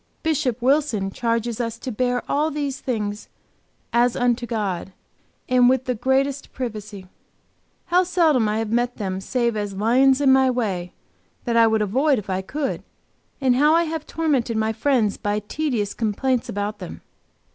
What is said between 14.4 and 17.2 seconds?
my friends by tedious complaints about them!